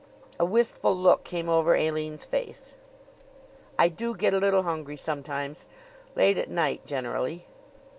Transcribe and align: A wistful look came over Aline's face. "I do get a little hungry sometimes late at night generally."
A 0.39 0.45
wistful 0.45 0.95
look 0.97 1.23
came 1.23 1.47
over 1.47 1.75
Aline's 1.75 2.25
face. 2.25 2.73
"I 3.77 3.87
do 3.87 4.15
get 4.15 4.33
a 4.33 4.39
little 4.39 4.63
hungry 4.63 4.97
sometimes 4.97 5.67
late 6.15 6.39
at 6.39 6.49
night 6.49 6.83
generally." 6.87 7.45